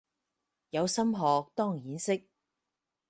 [0.71, 2.25] 有心學當然識